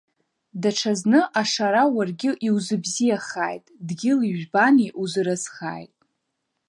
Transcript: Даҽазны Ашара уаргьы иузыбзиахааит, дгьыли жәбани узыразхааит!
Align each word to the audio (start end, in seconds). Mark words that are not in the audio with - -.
Даҽазны 0.61 1.19
Ашара 1.41 1.83
уаргьы 1.95 2.31
иузыбзиахааит, 2.47 3.65
дгьыли 3.87 4.35
жәбани 4.39 4.87
узыразхааит! 5.01 5.93